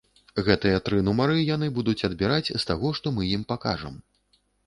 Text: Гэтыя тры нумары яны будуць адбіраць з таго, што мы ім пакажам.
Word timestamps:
Гэтыя 0.45 0.77
тры 0.87 1.01
нумары 1.09 1.35
яны 1.55 1.67
будуць 1.75 2.05
адбіраць 2.09 2.53
з 2.63 2.63
таго, 2.71 2.87
што 3.01 3.07
мы 3.17 3.29
ім 3.37 3.43
пакажам. 3.55 3.95